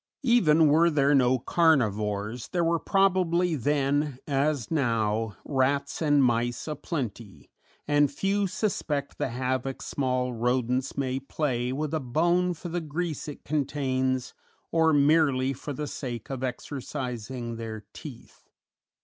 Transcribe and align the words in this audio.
Even 0.23 0.67
were 0.67 0.89
there 0.89 1.13
no 1.13 1.37
carnivores, 1.37 2.47
there 2.47 2.63
were 2.63 2.79
probably 2.79 3.53
then, 3.53 4.17
as 4.27 4.71
now, 4.71 5.37
rats 5.45 6.01
and 6.01 6.23
mice 6.23 6.67
a 6.67 6.75
plenty, 6.75 7.51
and 7.87 8.11
few 8.11 8.47
suspect 8.47 9.19
the 9.19 9.27
havoc 9.29 9.79
small 9.79 10.33
rodents 10.33 10.97
may 10.97 11.19
play 11.19 11.71
with 11.71 11.93
a 11.93 11.99
bone 11.99 12.55
for 12.55 12.69
the 12.69 12.81
grease 12.81 13.27
it 13.27 13.45
contains, 13.45 14.33
or 14.71 14.91
merely 14.91 15.53
for 15.53 15.71
the 15.71 15.85
sake 15.85 16.31
of 16.31 16.43
exercising 16.43 17.57
their 17.57 17.85
teeth. 17.93 18.49